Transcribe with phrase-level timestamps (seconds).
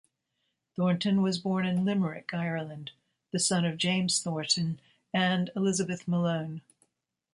[0.75, 2.89] Thornton was born in Limerick, Ireland
[3.29, 4.79] the son of James Thornton
[5.13, 6.61] and Elizabeth Malone.